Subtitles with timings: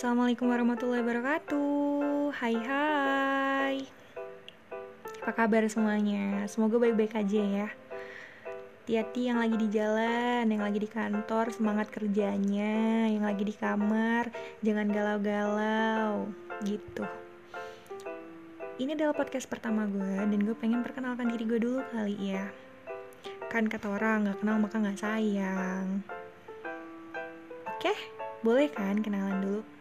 [0.00, 2.32] Assalamualaikum warahmatullahi wabarakatuh.
[2.32, 3.76] Hai hai.
[5.20, 6.40] Apa kabar semuanya?
[6.48, 7.68] Semoga baik-baik aja ya.
[8.80, 14.24] Hati-hati yang lagi di jalan, yang lagi di kantor, semangat kerjanya Yang lagi di kamar,
[14.64, 16.32] jangan galau-galau
[16.64, 17.04] Gitu.
[18.80, 22.48] Ini adalah podcast pertama gue Dan gue pengen perkenalkan diri gue dulu kali ya.
[23.52, 26.00] Kan kata orang, gak kenal maka gak sayang.
[27.76, 27.92] Oke,
[28.40, 29.79] boleh kan kenalan dulu?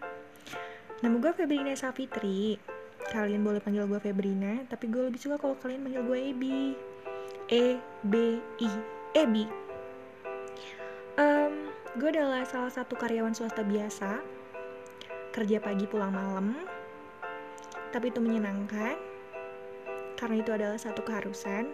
[0.99, 2.59] Nama gue Febrina Safitri.
[3.08, 6.62] Kalian boleh panggil gue Febrina, tapi gue lebih suka kalau kalian panggil gue Ebi.
[7.49, 8.70] E B I
[9.16, 9.48] Ebi.
[11.16, 14.20] Um, gue adalah salah satu karyawan swasta biasa.
[15.31, 16.67] Kerja pagi pulang malam.
[17.95, 19.00] Tapi itu menyenangkan.
[20.20, 21.72] Karena itu adalah satu keharusan.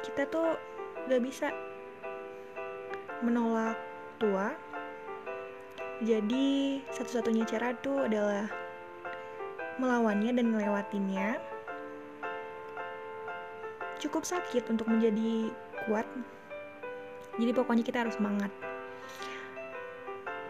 [0.00, 0.56] Kita tuh
[1.12, 1.52] gak bisa
[3.20, 3.76] menolak
[4.16, 4.56] tua
[5.98, 8.46] jadi satu-satunya cara tuh adalah
[9.82, 11.42] melawannya dan ngelewatinnya.
[13.98, 15.50] Cukup sakit untuk menjadi
[15.90, 16.06] kuat.
[17.42, 18.54] Jadi pokoknya kita harus semangat.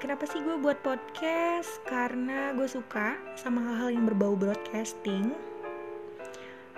[0.05, 1.81] Kenapa sih gue buat podcast?
[1.89, 5.33] Karena gue suka sama hal-hal yang berbau broadcasting.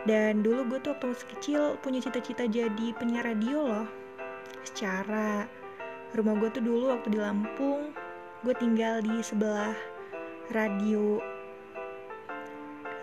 [0.07, 3.89] Dan dulu gue tuh waktu masih kecil punya cita-cita jadi penyiar radio loh.
[4.63, 5.51] Secara
[6.15, 7.91] rumah gue tuh dulu waktu di Lampung
[8.41, 9.77] gue tinggal di sebelah
[10.49, 11.21] radio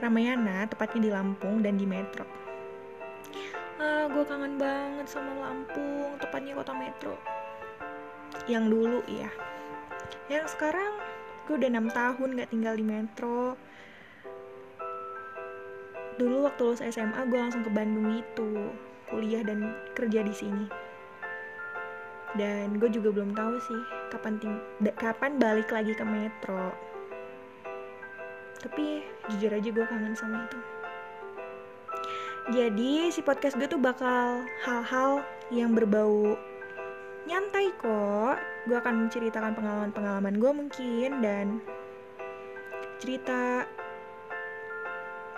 [0.02, 2.26] Ramayana, tepatnya di Lampung dan di Metro.
[3.78, 7.14] Ah, gue kangen banget sama Lampung, tepatnya kota Metro.
[8.50, 9.30] Yang dulu ya.
[10.26, 10.98] Yang sekarang
[11.46, 13.54] gue udah enam tahun gak tinggal di Metro.
[16.18, 18.74] Dulu waktu lulus SMA gue langsung ke Bandung itu,
[19.14, 20.66] kuliah dan kerja di sini
[22.36, 24.40] dan gue juga belum tahu sih kapan
[24.96, 26.72] kapan balik lagi ke metro.
[28.58, 30.60] Tapi jujur aja gue kangen sama itu.
[32.48, 35.20] Jadi si podcast gue tuh bakal hal-hal
[35.52, 36.40] yang berbau
[37.28, 38.40] nyantai kok.
[38.66, 41.60] Gue akan menceritakan pengalaman-pengalaman gue mungkin dan
[42.98, 43.68] cerita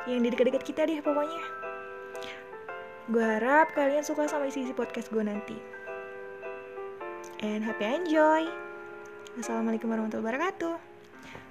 [0.06, 1.44] yang di dekat-dekat kita deh pokoknya.
[3.10, 5.79] Gue harap kalian suka sama isi-isi podcast gue nanti
[7.40, 8.48] and happy enjoy.
[9.40, 10.76] Wassalamualaikum warahmatullahi wabarakatuh.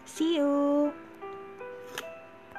[0.05, 1.08] See you.